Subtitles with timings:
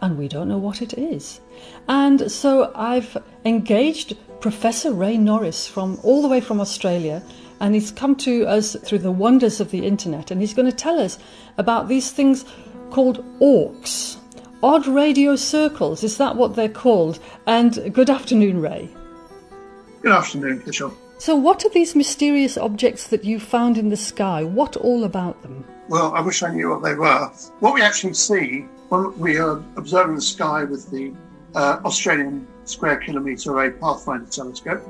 [0.00, 1.40] and we don't know what it is.
[1.88, 7.22] And so I've engaged Professor Ray Norris from all the way from Australia,
[7.60, 10.76] and he's come to us through the wonders of the internet, and he's going to
[10.76, 11.18] tell us
[11.56, 12.44] about these things
[12.90, 14.16] called orcs.
[14.62, 17.18] Odd radio circles, is that what they're called?
[17.46, 18.88] And good afternoon, Ray.
[20.02, 20.96] Good afternoon, Kitchell.
[21.20, 24.44] So, what are these mysterious objects that you found in the sky?
[24.44, 25.64] What all about them?
[25.88, 27.26] Well, I wish I knew what they were.
[27.58, 31.12] What we actually see when we are observing the sky with the
[31.56, 34.86] uh, Australian Square Kilometre Array Pathfinder telescope,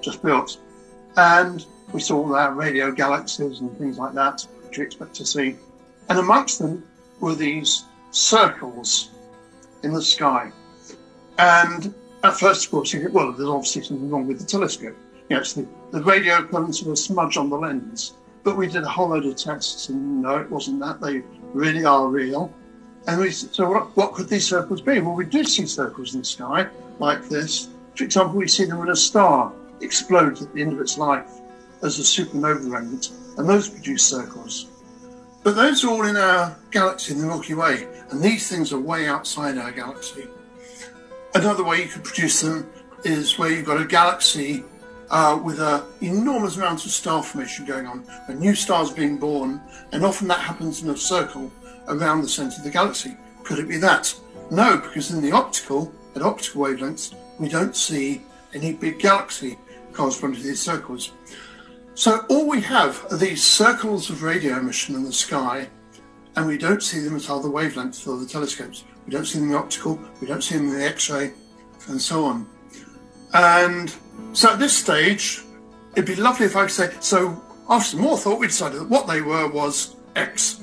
[0.00, 0.56] just built,
[1.18, 5.26] and we saw all our radio galaxies and things like that, which you expect to
[5.26, 5.56] see.
[6.08, 6.82] And amongst them
[7.20, 9.10] were these circles
[9.82, 10.52] in the sky.
[11.36, 14.96] And at first, of course, you think, well, there's obviously something wrong with the telescope.
[15.30, 18.14] Know, the, the radio equivalent of a smudge on the lens.
[18.42, 21.00] But we did a whole load of tests, and no, it wasn't that.
[21.00, 22.52] They really are real.
[23.06, 25.00] And we so what, what could these circles be?
[25.00, 26.66] Well, we do see circles in the sky
[26.98, 27.68] like this.
[27.94, 31.30] For example, we see them when a star explodes at the end of its life
[31.82, 34.66] as a supernova remnant, and those produce circles.
[35.42, 38.78] But those are all in our galaxy, in the Milky Way, and these things are
[38.78, 40.26] way outside our galaxy.
[41.34, 42.70] Another way you could produce them
[43.04, 44.64] is where you've got a galaxy
[45.10, 49.60] uh, with an enormous amount of star formation going on, a new star's being born,
[49.92, 51.50] and often that happens in a circle
[51.88, 53.16] around the centre of the galaxy.
[53.42, 54.14] Could it be that?
[54.50, 58.22] No, because in the optical, at optical wavelengths, we don't see
[58.54, 59.58] any big galaxy
[59.92, 61.12] corresponding to these circles.
[61.94, 65.68] So all we have are these circles of radio emission in the sky,
[66.36, 68.84] and we don't see them at other wavelengths for the telescopes.
[69.06, 71.32] We don't see them in the optical, we don't see them in the X-ray,
[71.88, 72.48] and so on.
[73.32, 73.94] And
[74.32, 75.42] so at this stage,
[75.92, 78.88] it'd be lovely if I could say, so after some more thought, we decided that
[78.88, 80.60] what they were was X.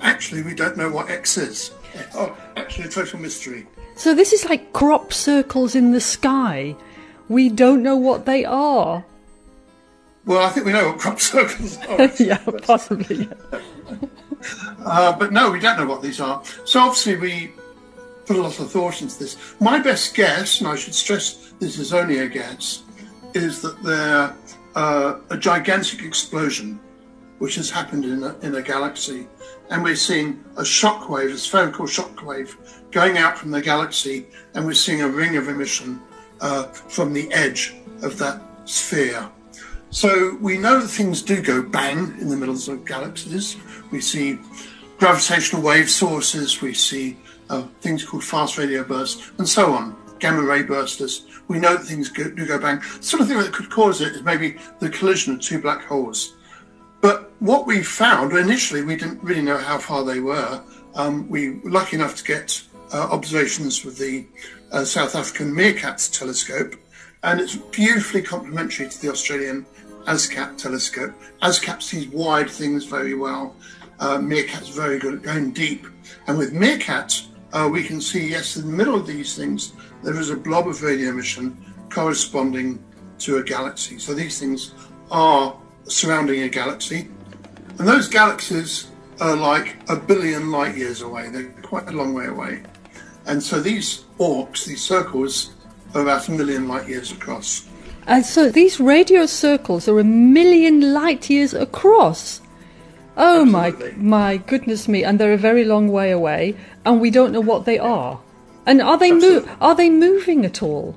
[0.00, 1.72] Actually, we don't know what X is.
[2.14, 3.66] Oh, actually, a total mystery.
[3.96, 6.76] So this is like crop circles in the sky.
[7.28, 9.04] We don't know what they are.
[10.26, 12.10] Well, I think we know what crop circles are.
[12.18, 13.28] yeah, possibly.
[14.84, 16.42] uh, but no, we don't know what these are.
[16.64, 17.52] So obviously, we
[18.26, 19.36] put a lot of thought into this.
[19.60, 22.82] My best guess, and I should stress this is only a guess,
[23.36, 24.34] is that they're
[24.74, 26.80] uh, a gigantic explosion
[27.38, 29.26] which has happened in a, in a galaxy.
[29.70, 32.56] And we're seeing a shockwave, a spherical shockwave,
[32.90, 36.00] going out from the galaxy, and we're seeing a ring of emission
[36.40, 39.28] uh, from the edge of that sphere.
[39.90, 43.56] So we know that things do go bang in the middle of galaxies.
[43.90, 44.38] We see
[44.98, 47.16] gravitational wave sources, we see
[47.50, 51.24] uh, things called fast radio bursts, and so on, gamma ray bursters.
[51.48, 52.80] We know that things go, do go bang.
[52.98, 55.84] The sort of thing that could cause it is maybe the collision of two black
[55.84, 56.34] holes.
[57.00, 60.62] But what we found, initially we didn't really know how far they were.
[60.94, 62.62] Um, we were lucky enough to get
[62.92, 64.26] uh, observations with the
[64.72, 66.74] uh, South African MeerKAT telescope,
[67.22, 69.66] and it's beautifully complementary to the Australian
[70.06, 71.12] ASKAP telescope.
[71.42, 73.54] ASKAP sees wide things very well.
[73.98, 75.86] Uh, MeerKAT's very good at going deep.
[76.26, 80.18] And with MeerKAT, uh, we can see, yes, in the middle of these things, there
[80.18, 81.56] is a blob of radio emission
[81.90, 82.82] corresponding
[83.18, 83.98] to a galaxy.
[83.98, 84.72] So these things
[85.10, 87.08] are surrounding a galaxy.
[87.78, 88.88] And those galaxies
[89.20, 91.28] are like a billion light years away.
[91.30, 92.62] They're quite a long way away.
[93.26, 95.54] And so these ORCs, these circles,
[95.94, 97.66] are about a million light years across.
[98.06, 102.40] And so these radio circles are a million light years across.
[103.16, 103.92] Oh Absolutely.
[104.02, 105.02] my my goodness me!
[105.02, 106.54] And they're a very long way away,
[106.84, 108.20] and we don't know what they are.
[108.66, 109.10] And are they
[109.60, 110.96] are they moving at all?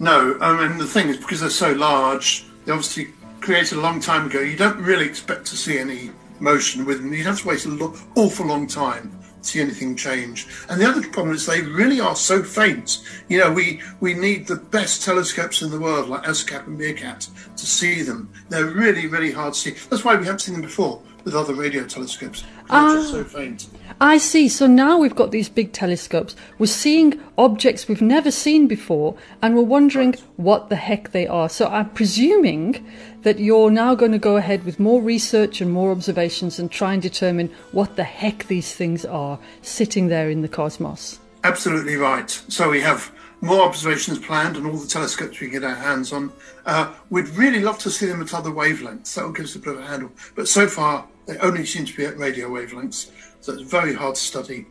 [0.00, 3.08] No, I mean the thing is because they're so large, they obviously
[3.40, 4.40] created a long time ago.
[4.40, 7.12] You don't really expect to see any motion with them.
[7.12, 10.48] You'd have to wait an lo- awful long time to see anything change.
[10.68, 12.98] And the other problem is they really are so faint.
[13.28, 17.54] You know, we we need the best telescopes in the world, like ASKAP and MeerKAT,
[17.56, 18.32] to see them.
[18.48, 19.70] They're really, really hard to see.
[19.88, 22.44] That's why we haven't seen them before with other radio telescopes.
[22.70, 23.66] Just so faint.
[24.00, 24.48] I see.
[24.48, 26.34] So now we've got these big telescopes.
[26.58, 31.48] We're seeing objects we've never seen before, and we're wondering what the heck they are.
[31.48, 32.86] So I'm presuming
[33.22, 36.92] that you're now going to go ahead with more research and more observations and try
[36.92, 41.20] and determine what the heck these things are sitting there in the cosmos.
[41.42, 42.30] Absolutely right.
[42.48, 46.12] So we have more observations planned and all the telescopes we can get our hands
[46.12, 46.32] on.
[46.64, 49.14] Uh, we'd really love to see them at other wavelengths.
[49.14, 50.10] That will give us a bit of a handle.
[50.34, 53.10] But so far, they only seem to be at radio wavelengths,
[53.40, 54.66] so it's very hard to study.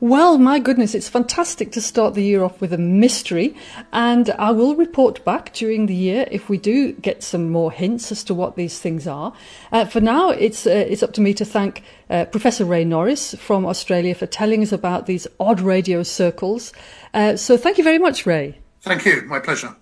[0.00, 3.56] Well, my goodness, it's fantastic to start the year off with a mystery,
[3.92, 8.12] and I will report back during the year if we do get some more hints
[8.12, 9.32] as to what these things are.
[9.72, 13.34] Uh, for now, it's uh, it's up to me to thank uh, Professor Ray Norris
[13.34, 16.72] from Australia for telling us about these odd radio circles.
[17.12, 18.56] Uh, so, thank you very much, Ray.
[18.82, 19.74] Thank you, my pleasure.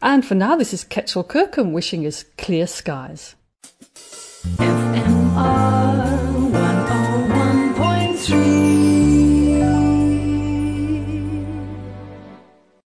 [0.00, 3.34] And for now, this is Ketchel Kirkham wishing us clear skies.
[5.30, 5.79] FMR.